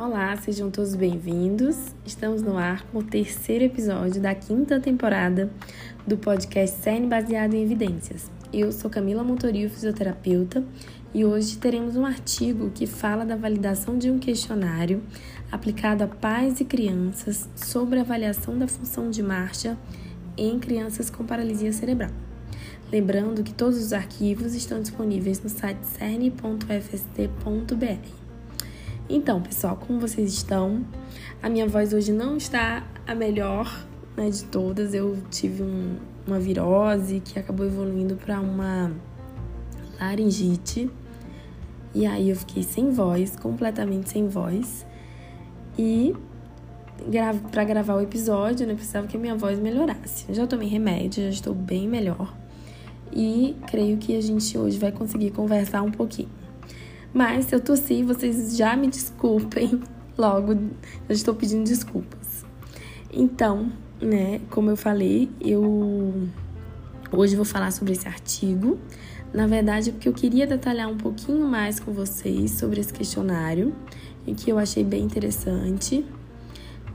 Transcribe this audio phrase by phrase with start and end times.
[0.00, 1.92] Olá, sejam todos bem-vindos.
[2.06, 5.50] Estamos no ar com o terceiro episódio da quinta temporada
[6.06, 8.30] do podcast CERN baseado em evidências.
[8.52, 10.64] Eu sou Camila Montorio, fisioterapeuta,
[11.12, 15.02] e hoje teremos um artigo que fala da validação de um questionário
[15.50, 19.76] aplicado a pais e crianças sobre a avaliação da função de marcha
[20.36, 22.12] em crianças com paralisia cerebral.
[22.92, 26.68] Lembrando que todos os arquivos estão disponíveis no site cern.fst.br.
[29.08, 30.84] Então, pessoal, como vocês estão?
[31.42, 33.86] A minha voz hoje não está a melhor
[34.16, 34.92] né, de todas.
[34.92, 38.92] Eu tive um, uma virose que acabou evoluindo para uma
[39.98, 40.90] laringite.
[41.94, 44.86] E aí eu fiquei sem voz, completamente sem voz.
[45.78, 46.14] E
[47.50, 50.26] para gravar o episódio, né, eu precisava que a minha voz melhorasse.
[50.28, 52.36] Eu já tomei remédio, já estou bem melhor
[53.12, 56.28] e creio que a gente hoje vai conseguir conversar um pouquinho.
[57.18, 59.82] Mas se eu tossi, vocês já me desculpem
[60.16, 60.68] logo, eu
[61.08, 62.46] estou pedindo desculpas.
[63.12, 66.28] Então, né, como eu falei, eu
[67.10, 68.78] hoje vou falar sobre esse artigo.
[69.34, 73.74] Na verdade, é porque eu queria detalhar um pouquinho mais com vocês sobre esse questionário
[74.36, 76.06] que eu achei bem interessante.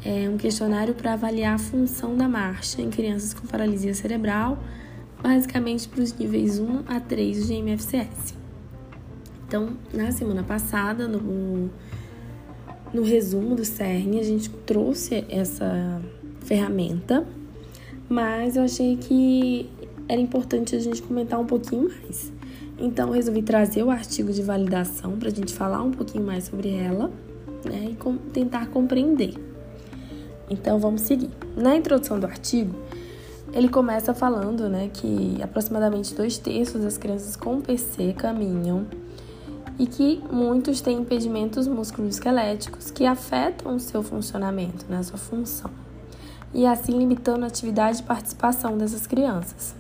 [0.05, 4.57] É um questionário para avaliar a função da marcha em crianças com paralisia cerebral
[5.21, 8.42] basicamente para os níveis 1 a 3 de MFCS.
[9.53, 11.69] Então, na semana passada, no,
[12.91, 16.01] no resumo do CERN, a gente trouxe essa
[16.41, 17.23] ferramenta,
[18.09, 19.69] mas eu achei que
[20.09, 22.33] era importante a gente comentar um pouquinho mais.
[22.79, 26.73] Então, resolvi trazer o artigo de validação para a gente falar um pouquinho mais sobre
[26.73, 27.11] ela
[27.63, 29.35] né, e com, tentar compreender.
[30.49, 31.29] Então, vamos seguir.
[31.55, 32.73] Na introdução do artigo,
[33.53, 38.87] ele começa falando né, que aproximadamente dois terços das crianças com PC caminham
[39.79, 45.71] e que muitos têm impedimentos musculoesqueléticos que afetam o seu funcionamento, né, a sua função,
[46.53, 49.75] e assim limitando a atividade e participação dessas crianças.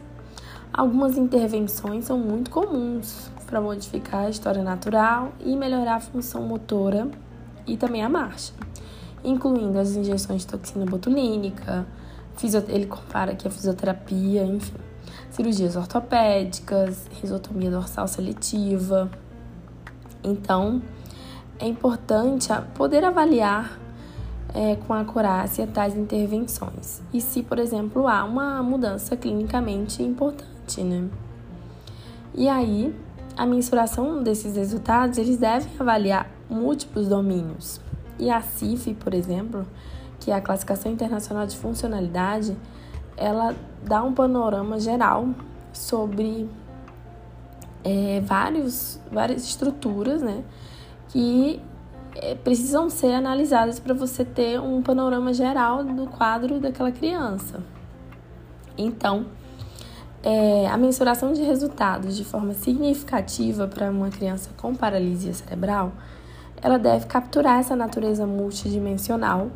[0.73, 7.07] Algumas intervenções são muito comuns para modificar a história natural e melhorar a função motora
[7.67, 8.53] e também a marcha,
[9.23, 11.85] incluindo as injeções de toxina botulínica,
[12.67, 14.73] ele compara aqui a fisioterapia, enfim,
[15.29, 19.09] cirurgias ortopédicas, risotomia dorsal seletiva.
[20.23, 20.81] Então,
[21.59, 23.79] é importante poder avaliar
[24.53, 27.01] é, com acurácia tais intervenções.
[27.13, 31.09] E se, por exemplo, há uma mudança clinicamente importante, né?
[32.35, 32.95] E aí,
[33.35, 37.81] a mensuração desses resultados, eles devem avaliar múltiplos domínios.
[38.19, 39.65] E a CIF, por exemplo,
[40.19, 42.55] que é a classificação internacional de funcionalidade,
[43.17, 45.29] ela dá um panorama geral
[45.71, 46.47] sobre
[47.83, 50.43] é, vários, várias estruturas, né,
[51.09, 51.61] que
[52.15, 57.61] é, precisam ser analisadas para você ter um panorama geral do quadro daquela criança.
[58.77, 59.25] Então,
[60.23, 65.91] é, a mensuração de resultados de forma significativa para uma criança com paralisia cerebral,
[66.61, 69.49] ela deve capturar essa natureza multidimensional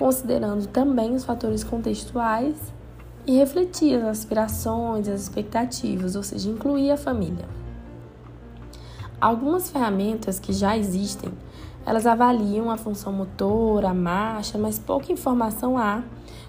[0.00, 2.56] considerando também os fatores contextuais
[3.26, 7.44] e refletir as aspirações, as expectativas, ou seja, incluir a família.
[9.20, 11.30] Algumas ferramentas que já existem,
[11.84, 16.02] elas avaliam a função motora, a marcha, mas pouca informação há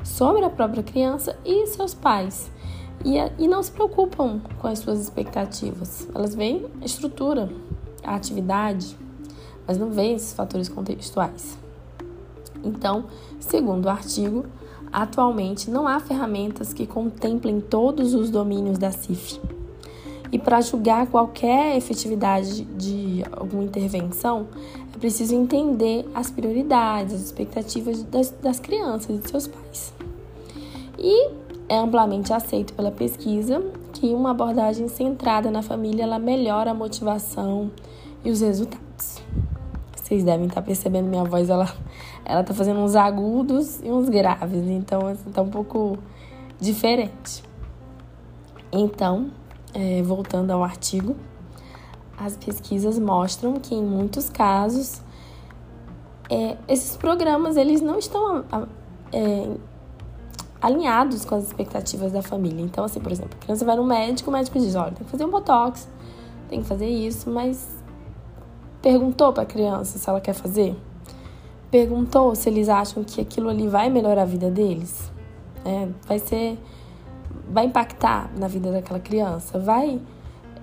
[0.05, 2.49] sobre a própria criança e seus pais.
[3.03, 6.07] E, e não se preocupam com as suas expectativas.
[6.15, 7.49] Elas veem a estrutura,
[8.03, 8.95] a atividade,
[9.67, 11.57] mas não veem esses fatores contextuais.
[12.63, 13.05] Então,
[13.39, 14.45] segundo o artigo,
[14.93, 19.41] atualmente não há ferramentas que contemplem todos os domínios da CIF.
[20.31, 24.47] E para julgar qualquer efetividade de alguma intervenção,
[24.93, 29.93] é preciso entender as prioridades, as expectativas das, das crianças e de seus pais.
[30.97, 31.31] E
[31.67, 33.61] é amplamente aceito pela pesquisa
[33.93, 37.69] que uma abordagem centrada na família ela melhora a motivação
[38.23, 39.21] e os resultados.
[39.95, 41.73] Vocês devem estar percebendo minha voz, ela
[42.23, 45.97] ela tá fazendo uns agudos e uns graves, então assim, tá um pouco
[46.59, 47.43] diferente.
[48.71, 49.31] Então,
[49.73, 51.15] é, voltando ao artigo,
[52.17, 55.01] as pesquisas mostram que em muitos casos
[56.29, 58.45] é, esses programas eles não estão
[59.11, 59.49] é,
[60.61, 62.61] alinhados com as expectativas da família.
[62.61, 65.11] Então, assim, por exemplo, a criança vai no médico, o médico diz, olha, tem que
[65.11, 65.87] fazer um botox,
[66.49, 67.67] tem que fazer isso, mas
[68.81, 70.75] perguntou para a criança se ela quer fazer?
[71.71, 75.09] perguntou se eles acham que aquilo ali vai melhorar a vida deles,
[75.63, 76.59] é, vai ser,
[77.49, 79.99] vai impactar na vida daquela criança, vai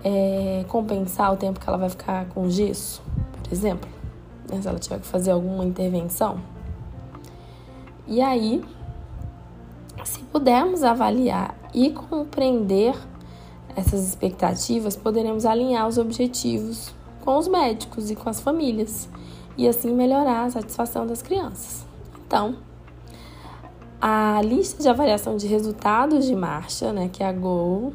[0.04, 3.02] é, compensar o tempo que ela vai ficar com gesso,
[3.42, 3.88] por exemplo.
[4.50, 6.40] né, se ela tiver que fazer alguma intervenção.
[8.06, 8.64] E aí,
[10.04, 12.94] se pudermos avaliar e compreender
[13.76, 19.08] essas expectativas, poderemos alinhar os objetivos com os médicos e com as famílias
[19.56, 21.84] e assim melhorar a satisfação das crianças.
[22.26, 22.56] Então,
[24.00, 27.92] a lista de avaliação de resultados de marcha, né, que é a GOAL,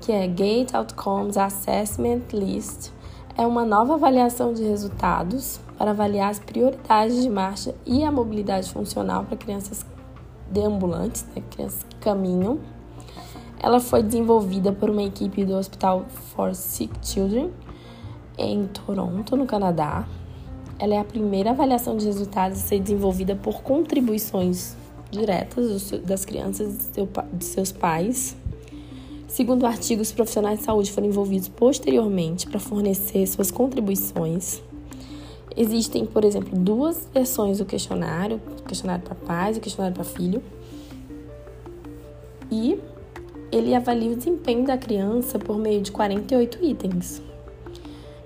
[0.00, 2.90] que é Gate Outcomes Assessment List,
[3.36, 8.72] é uma nova avaliação de resultados para avaliar as prioridades de marcha e a mobilidade
[8.72, 9.84] funcional para crianças
[10.50, 12.58] deambulantes, né, crianças que caminham.
[13.58, 17.50] Ela foi desenvolvida por uma equipe do Hospital for Sick Children
[18.38, 20.06] em Toronto, no Canadá.
[20.78, 24.76] Ela é a primeira avaliação de resultados a ser desenvolvida por contribuições
[25.12, 26.90] diretas das crianças
[27.32, 28.34] de seus pais.
[29.28, 34.60] Segundo o artigo, os profissionais de saúde foram envolvidos posteriormente para fornecer suas contribuições.
[35.56, 40.04] Existem, por exemplo, duas versões do questionário: o questionário para pais e o questionário para
[40.04, 40.42] filho.
[42.50, 42.78] E
[43.50, 47.22] ele avalia o desempenho da criança por meio de 48 itens,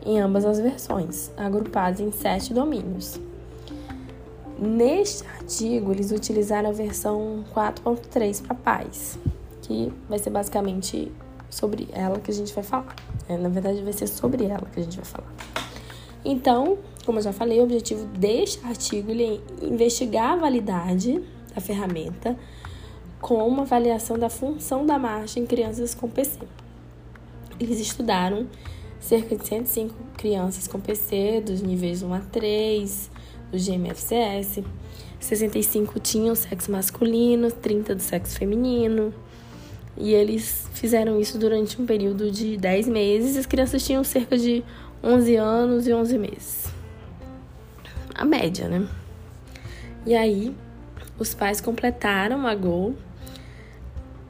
[0.04, 3.20] em ambas as versões, agrupados em sete domínios.
[4.58, 9.18] Neste artigo, eles utilizaram a versão 4.3 para pais,
[9.62, 11.12] que vai ser basicamente
[11.50, 12.96] sobre ela que a gente vai falar.
[13.28, 15.32] É, na verdade, vai ser sobre ela que a gente vai falar.
[16.24, 21.22] Então, como eu já falei, o objetivo deste artigo é investigar a validade
[21.54, 22.36] da ferramenta
[23.20, 26.40] com uma avaliação da função da marcha em crianças com PC.
[27.60, 28.46] Eles estudaram
[29.00, 33.10] cerca de 105 crianças com PC, dos níveis 1 a 3,
[33.50, 34.62] do GMFCS.
[35.20, 39.12] 65 tinham sexo masculino, 30 do sexo feminino.
[39.96, 43.36] E eles fizeram isso durante um período de 10 meses.
[43.36, 44.62] As crianças tinham cerca de
[45.02, 46.66] 11 anos e 11 meses.
[48.14, 48.86] A média, né?
[50.04, 50.54] E aí,
[51.18, 52.94] os pais completaram a GO,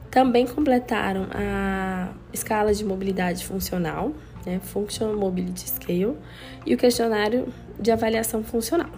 [0.09, 4.13] também completaram a escala de mobilidade funcional,
[4.45, 4.59] né?
[4.63, 6.17] Functional Mobility Scale,
[6.65, 8.89] e o questionário de avaliação funcional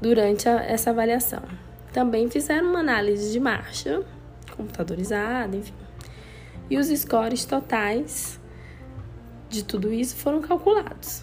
[0.00, 1.42] durante a, essa avaliação.
[1.92, 4.02] Também fizeram uma análise de marcha,
[4.56, 5.74] computadorizada, enfim.
[6.68, 8.40] E os scores totais
[9.48, 11.22] de tudo isso foram calculados.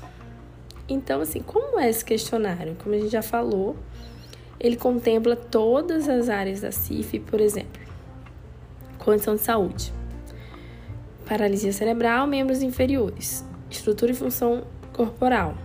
[0.90, 2.76] Então, assim, como é esse questionário?
[2.82, 3.76] Como a gente já falou,
[4.60, 7.82] ele contempla todas as áreas da CIF, por exemplo,
[8.98, 9.94] condição de saúde,
[11.26, 14.64] paralisia cerebral, membros inferiores, estrutura e função
[14.94, 15.56] corporal,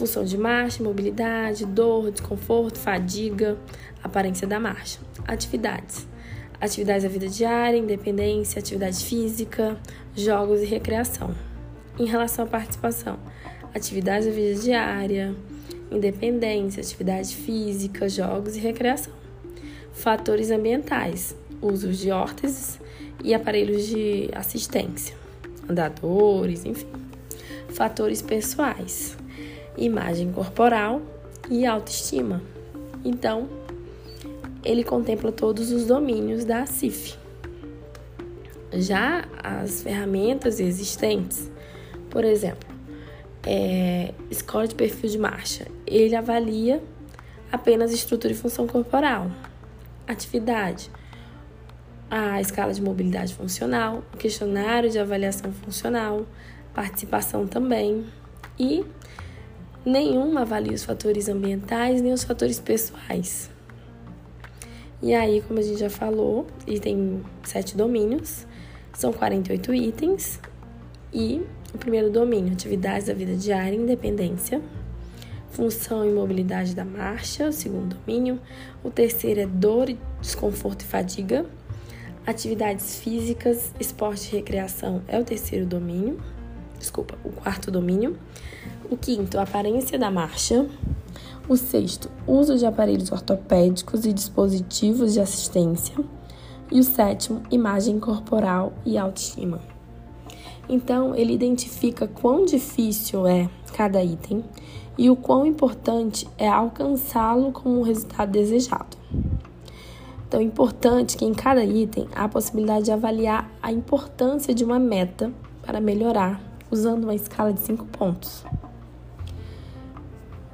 [0.00, 3.58] função de marcha, mobilidade, dor, desconforto, fadiga,
[4.02, 4.98] aparência da marcha.
[5.28, 6.08] Atividades.
[6.58, 9.78] Atividades da vida diária, independência, atividade física,
[10.16, 11.34] jogos e recreação.
[11.98, 13.18] Em relação à participação,
[13.74, 15.34] atividades da vida diária,
[15.90, 19.12] independência, atividade física, jogos e recreação.
[19.92, 22.80] Fatores ambientais, usos de órteses
[23.22, 25.14] e aparelhos de assistência,
[25.68, 26.88] andadores, enfim.
[27.68, 29.16] Fatores pessoais,
[29.80, 31.02] imagem corporal
[31.50, 32.42] e autoestima.
[33.04, 33.48] Então,
[34.64, 37.18] ele contempla todos os domínios da CIF.
[38.72, 41.50] Já as ferramentas existentes,
[42.08, 42.68] por exemplo,
[43.44, 46.82] é, escola de perfil de marcha, ele avalia
[47.50, 49.30] apenas estrutura e função corporal,
[50.06, 50.90] atividade,
[52.10, 56.26] a escala de mobilidade funcional, o questionário de avaliação funcional,
[56.74, 58.04] participação também
[58.58, 58.84] e
[59.84, 63.50] nenhuma avalia os fatores ambientais nem os fatores pessoais.
[65.02, 66.46] E aí, como a gente já falou,
[66.82, 68.46] tem sete domínios,
[68.92, 70.38] são 48 itens,
[71.12, 71.40] e
[71.74, 74.60] o primeiro domínio, atividades da vida diária, independência,
[75.50, 78.38] função e mobilidade da marcha, o segundo domínio,
[78.84, 79.86] o terceiro é dor,
[80.20, 81.46] desconforto e fadiga,
[82.26, 86.18] atividades físicas, esporte e recreação é o terceiro domínio,
[86.80, 88.18] desculpa, o quarto domínio,
[88.90, 90.66] o quinto, aparência da marcha.
[91.48, 95.94] O sexto, uso de aparelhos ortopédicos e dispositivos de assistência.
[96.70, 99.60] E o sétimo, imagem corporal e autoestima.
[100.68, 104.44] Então, ele identifica quão difícil é cada item
[104.96, 108.96] e o quão importante é alcançá-lo como o resultado desejado.
[110.28, 114.62] Então, é importante que em cada item há a possibilidade de avaliar a importância de
[114.62, 115.32] uma meta
[115.62, 118.44] para melhorar, usando uma escala de cinco pontos.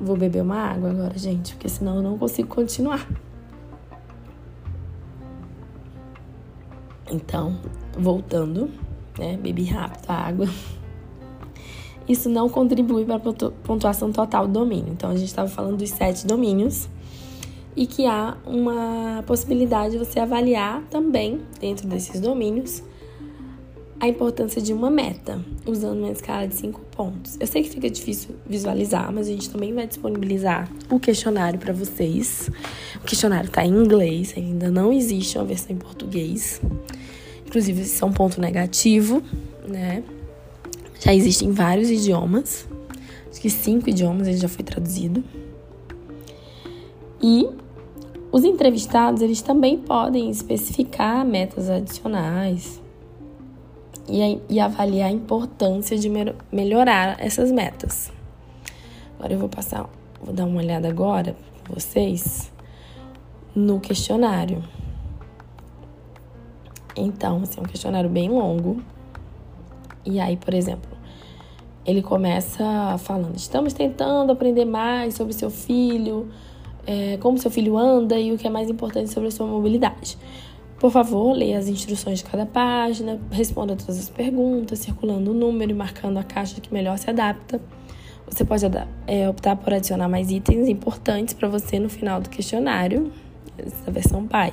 [0.00, 3.06] Vou beber uma água agora, gente, porque senão eu não consigo continuar.
[7.11, 7.58] Então,
[7.96, 8.70] voltando,
[9.18, 9.37] né?
[9.37, 10.46] Bebi rápido a água.
[12.08, 14.92] isso não contribui para a pontuação total do domínio.
[14.92, 16.88] Então, a gente estava falando dos sete domínios
[17.75, 22.82] e que há uma possibilidade de você avaliar também, dentro desses domínios,
[23.98, 27.36] a importância de uma meta, usando uma escala de cinco pontos.
[27.40, 31.72] Eu sei que fica difícil visualizar, mas a gente também vai disponibilizar o questionário para
[31.72, 32.50] vocês.
[32.96, 36.60] O questionário está em inglês, ainda não existe uma versão em português.
[37.46, 39.22] Inclusive, isso é um ponto negativo,
[39.66, 40.02] né?
[41.00, 42.66] Já existem vários idiomas,
[43.30, 45.24] acho que cinco idiomas ele já foi traduzido.
[47.22, 47.48] E
[48.30, 52.84] os entrevistados, eles também podem especificar metas adicionais
[54.08, 56.10] e, e avaliar a importância de
[56.52, 58.12] melhorar essas metas.
[59.18, 59.88] Agora eu vou passar,
[60.22, 61.36] vou dar uma olhada agora
[61.66, 62.52] com vocês
[63.54, 64.62] no questionário.
[66.94, 68.82] Então, assim, é um questionário bem longo.
[70.04, 70.90] E aí, por exemplo,
[71.84, 76.28] ele começa falando: estamos tentando aprender mais sobre seu filho,
[76.86, 80.16] é, como seu filho anda e o que é mais importante sobre a sua mobilidade.
[80.78, 85.71] Por favor, leia as instruções de cada página, responda todas as perguntas, circulando o número
[85.71, 87.61] e marcando a caixa que melhor se adapta.
[88.28, 88.66] Você pode
[89.06, 93.11] é, optar por adicionar mais itens importantes para você no final do questionário,
[93.56, 94.52] essa versão pai.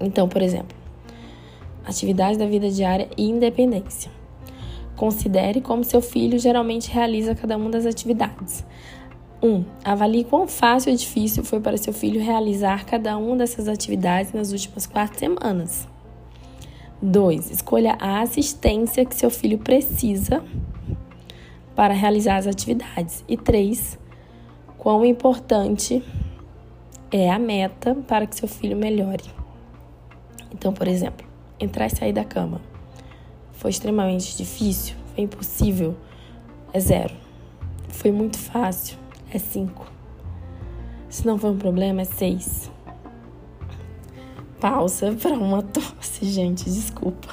[0.00, 0.76] Então, por exemplo,
[1.84, 4.10] atividade da vida diária e independência.
[4.96, 8.64] Considere como seu filho geralmente realiza cada uma das atividades.
[9.42, 9.46] 1.
[9.46, 14.32] Um, avalie quão fácil ou difícil foi para seu filho realizar cada uma dessas atividades
[14.32, 15.88] nas últimas quatro semanas.
[17.02, 17.50] 2.
[17.50, 20.44] Escolha a assistência que seu filho precisa
[21.74, 23.24] para realizar as atividades.
[23.28, 23.98] E 3.
[24.78, 26.02] Quão importante
[27.10, 29.24] é a meta para que seu filho melhore.
[30.52, 31.26] Então, por exemplo,
[31.58, 32.60] entrar e sair da cama
[33.52, 35.96] foi extremamente difícil, foi impossível,
[36.72, 37.14] é zero.
[37.88, 38.96] Foi muito fácil,
[39.32, 39.86] é 5.
[41.08, 42.70] Se não for um problema, é 6.
[44.60, 47.28] Pausa para uma tosse, gente, desculpa.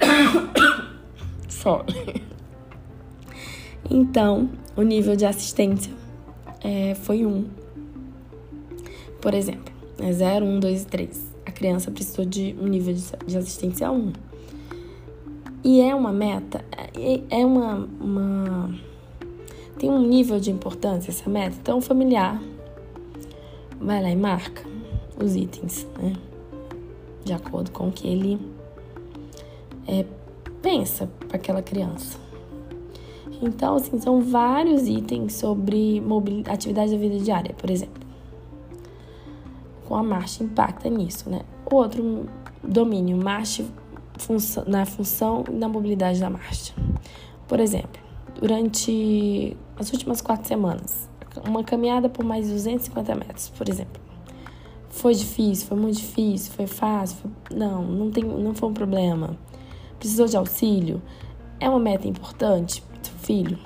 [1.48, 2.22] Sorry.
[3.90, 5.92] Então, o nível de assistência
[6.62, 7.28] é, foi 1.
[7.28, 7.46] Um.
[9.20, 11.32] Por exemplo, é 0, 1, 2 e 3.
[11.46, 12.94] A criança precisou de um nível
[13.26, 13.94] de assistência 1.
[13.94, 14.12] Um.
[15.64, 16.64] E é uma meta,
[16.96, 18.74] é, é uma, uma
[19.78, 22.40] tem um nível de importância essa meta, então o familiar
[23.80, 24.62] vai lá e marca
[25.22, 26.12] os itens, né?
[27.24, 28.38] De acordo com o que ele
[29.86, 30.04] é,
[30.60, 32.18] pensa para aquela criança.
[33.40, 36.02] Então, assim, são vários itens sobre
[36.48, 38.02] atividade da vida diária, por exemplo.
[39.88, 41.40] Com a marcha impacta nisso, né?
[41.70, 42.26] Outro
[42.62, 43.64] domínio, marcha
[44.66, 46.72] na função e na mobilidade da marcha.
[47.48, 48.00] Por exemplo,
[48.42, 51.08] durante as últimas quatro semanas.
[51.48, 54.02] Uma caminhada por mais de 250 metros, por exemplo.
[54.90, 57.18] Foi difícil, foi muito difícil, foi fácil?
[57.18, 57.56] Foi...
[57.56, 59.38] Não, não, tem, não foi um problema.
[59.96, 61.00] Precisou de auxílio?
[61.60, 63.58] É uma meta importante para seu filho?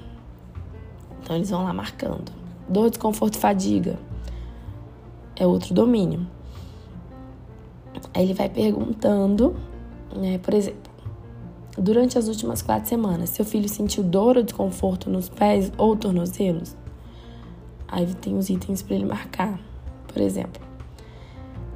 [1.22, 2.30] Então eles vão lá marcando.
[2.68, 3.98] Dor, desconforto e fadiga
[5.34, 6.26] é outro domínio.
[8.12, 9.56] Aí ele vai perguntando,
[10.14, 10.92] né, por exemplo,
[11.78, 16.74] Durante as últimas quatro semanas, seu filho sentiu dor ou desconforto nos pés ou tornozelos?
[17.86, 19.60] Aí tem os itens para ele marcar.
[20.08, 20.62] Por exemplo,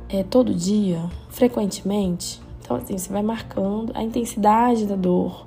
[0.09, 2.41] é todo dia, frequentemente.
[2.61, 5.47] Então, assim, você vai marcando a intensidade da dor,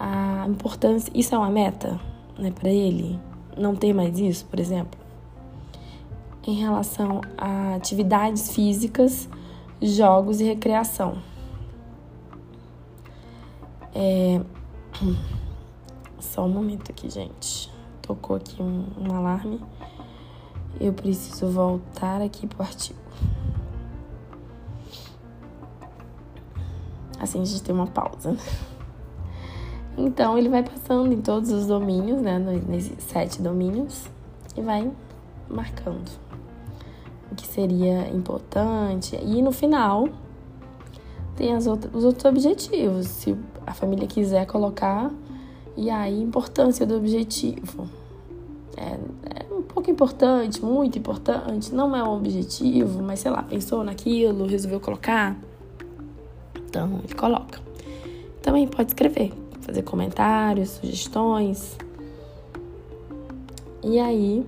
[0.00, 1.12] a importância.
[1.14, 2.00] Isso é uma meta,
[2.38, 3.20] né, para ele?
[3.58, 4.98] Não ter mais isso, por exemplo?
[6.46, 9.28] Em relação a atividades físicas,
[9.82, 11.18] jogos e recreação.
[13.96, 14.40] É...
[16.20, 17.72] Só um momento aqui, gente.
[18.02, 19.60] Tocou aqui um, um alarme.
[20.78, 22.98] Eu preciso voltar aqui pro artigo.
[27.18, 28.32] Assim a gente tem uma pausa.
[28.32, 28.38] Né?
[29.96, 32.38] Então ele vai passando em todos os domínios, né?
[32.38, 34.10] Nesses sete domínios,
[34.54, 34.92] e vai
[35.48, 36.10] marcando
[37.32, 39.16] o que seria importante.
[39.16, 40.08] E no final
[41.34, 43.06] tem as outras, os outros objetivos.
[43.06, 43.34] Se
[43.66, 45.10] a família quiser colocar.
[45.76, 47.88] E aí, importância do objetivo.
[48.76, 48.98] É,
[49.40, 51.74] é, um pouco importante, muito importante.
[51.74, 55.36] Não é um objetivo, mas sei lá, pensou naquilo, resolveu colocar.
[56.68, 57.60] Então, ele coloca.
[58.40, 61.76] Também pode escrever, fazer comentários, sugestões.
[63.82, 64.46] E aí,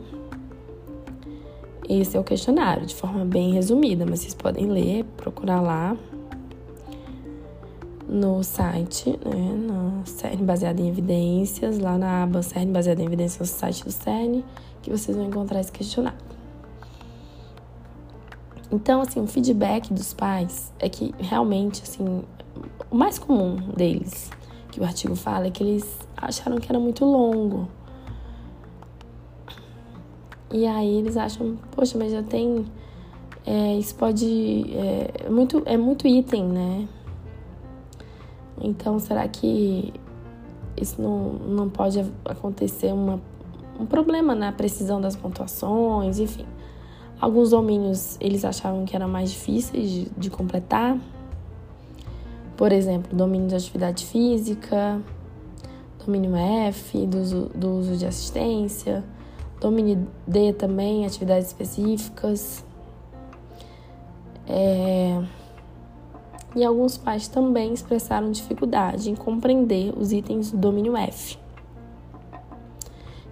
[1.89, 5.97] esse é o questionário, de forma bem resumida, mas vocês podem ler, procurar lá
[8.09, 13.39] no site, né, no CERN baseado em evidências, lá na aba CERN baseado em evidências
[13.39, 14.43] no site do CERN,
[14.81, 16.19] que vocês vão encontrar esse questionário.
[18.71, 22.23] Então, assim, o feedback dos pais é que realmente, assim,
[22.91, 24.31] o mais comum deles,
[24.71, 27.69] que o artigo fala, é que eles acharam que era muito longo.
[30.51, 32.65] E aí eles acham, poxa, mas já tem.
[33.47, 34.67] É, isso pode.
[34.75, 36.89] É, muito, é muito item, né?
[38.61, 39.93] Então, será que
[40.77, 43.21] isso não, não pode acontecer uma,
[43.79, 46.19] um problema na precisão das pontuações?
[46.19, 46.47] Enfim,
[47.21, 50.99] alguns domínios eles achavam que eram mais difíceis de, de completar.
[52.57, 55.01] Por exemplo, domínio de atividade física,
[56.05, 59.05] domínio F, do uso, do uso de assistência,
[59.61, 62.65] domínio D também, atividades específicas.
[64.47, 65.23] É,
[66.59, 71.39] e alguns pais também expressaram dificuldade em compreender os itens do domínio F,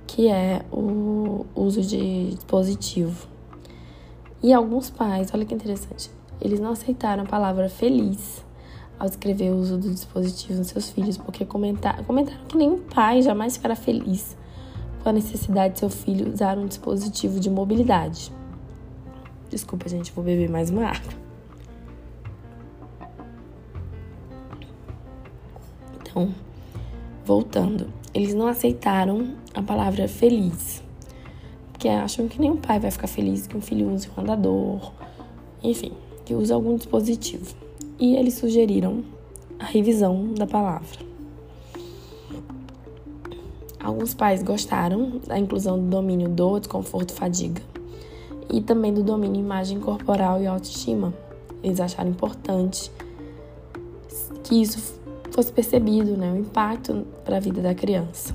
[0.06, 3.26] que é o uso de dispositivo.
[4.40, 6.09] E alguns pais, olha que interessante,
[6.40, 8.45] eles não aceitaram a palavra feliz
[8.97, 13.23] ao escrever o uso do dispositivo nos seus filhos, porque comentaram, comentaram que nenhum pai
[13.23, 14.37] jamais ficará feliz
[15.02, 18.33] com a necessidade de seu filho usar um dispositivo de mobilidade.
[19.50, 21.25] Desculpa, gente, vou beber mais uma água.
[26.16, 26.35] Então,
[27.26, 30.82] voltando, eles não aceitaram a palavra feliz,
[31.70, 34.92] porque acham que nenhum pai vai ficar feliz que um filho use um andador,
[35.62, 35.92] enfim,
[36.25, 37.54] que use algum dispositivo.
[37.99, 39.04] E eles sugeriram
[39.58, 41.04] a revisão da palavra.
[43.78, 47.61] Alguns pais gostaram da inclusão do domínio dor, desconforto, fadiga
[48.50, 51.12] e também do domínio imagem corporal e autoestima.
[51.62, 52.90] Eles acharam importante
[54.42, 54.96] que isso
[55.37, 58.35] fosse percebido né, o impacto para a vida da criança.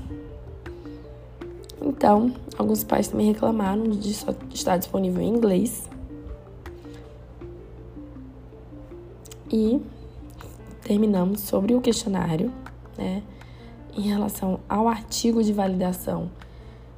[1.80, 5.90] Então, alguns pais também reclamaram de só estar disponível em inglês.
[9.50, 9.82] E
[10.84, 12.52] terminamos sobre o questionário,
[12.96, 13.24] né,
[13.96, 16.30] em relação ao artigo de validação.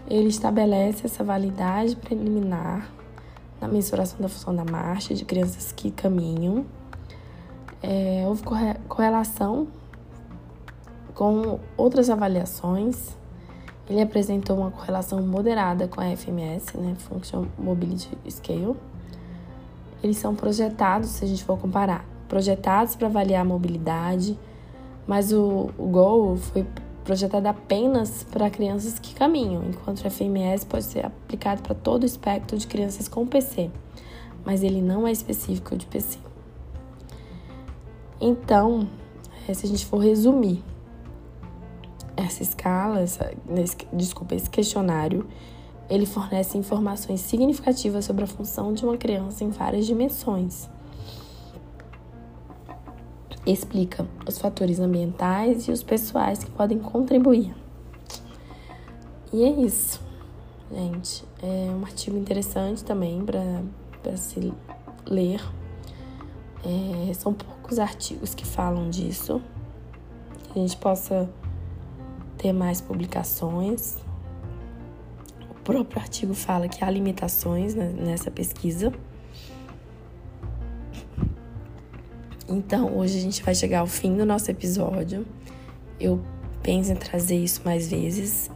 [0.06, 2.92] Ele estabelece essa validade preliminar
[3.58, 6.66] na mensuração da função da marcha de crianças que caminham.
[7.82, 8.42] É, houve
[8.86, 9.66] correlação
[11.14, 13.16] com outras avaliações,
[13.88, 18.76] ele apresentou uma correlação moderada com a FMS, né, Function Mobility Scale.
[20.02, 24.38] Eles são projetados, se a gente for comparar, projetados para avaliar a mobilidade,
[25.06, 26.66] mas o, o GOL foi
[27.04, 32.06] projetado apenas para crianças que caminham, enquanto o FMS pode ser aplicado para todo o
[32.06, 33.70] espectro de crianças com PC,
[34.44, 36.18] mas ele não é específico de PC.
[38.18, 38.88] Então,
[39.46, 40.64] eh, se a gente for resumir,
[42.16, 43.32] essa escala, essa,
[43.92, 45.26] desculpa, esse questionário,
[45.88, 50.68] ele fornece informações significativas sobre a função de uma criança em várias dimensões.
[53.46, 57.54] Explica os fatores ambientais e os pessoais que podem contribuir.
[59.32, 60.00] E é isso,
[60.72, 61.24] gente.
[61.42, 64.52] É um artigo interessante também para se
[65.04, 65.42] ler.
[66.64, 69.42] É, são poucos artigos que falam disso.
[70.52, 71.28] Que a gente possa
[72.44, 73.96] ter mais publicações.
[75.50, 78.92] O próprio artigo fala que há limitações nessa pesquisa.
[82.46, 85.24] Então, hoje a gente vai chegar ao fim do nosso episódio.
[85.98, 86.20] Eu
[86.62, 88.50] penso em trazer isso mais vezes.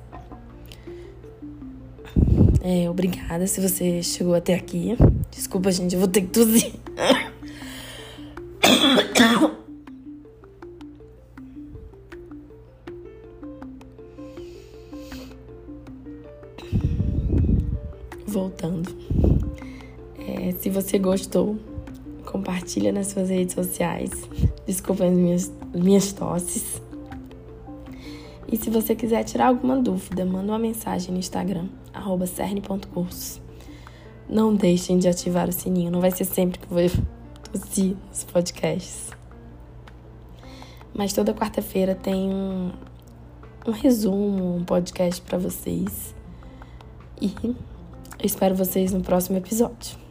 [2.61, 4.99] É, obrigada se você chegou até aqui.
[5.31, 6.75] Desculpa, gente, eu vou ter que tossir.
[18.59, 18.95] voltando.
[20.19, 21.57] É, se você gostou,
[22.27, 24.11] compartilha nas suas redes sociais.
[24.67, 26.83] Desculpa as minhas, minhas tosses.
[28.51, 31.69] E se você quiser tirar alguma dúvida, manda uma mensagem no Instagram,
[32.27, 33.41] cerne.cursos.
[34.29, 37.05] Não deixem de ativar o sininho, não vai ser sempre que eu vou
[37.51, 39.11] tossir os podcasts.
[40.95, 42.73] Mas toda quarta-feira tem um,
[43.67, 46.15] um resumo, um podcast para vocês.
[47.21, 47.33] E
[48.23, 50.08] espero vocês no próximo episódio.